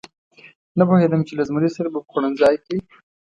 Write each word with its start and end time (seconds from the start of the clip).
نه 0.77 0.83
پوهېدم 0.89 1.21
چې 1.27 1.33
له 1.39 1.43
زمري 1.49 1.69
سره 1.77 1.87
به 1.93 1.99
په 2.03 2.09
خوړنځای 2.11 2.55
کې. 2.65 2.77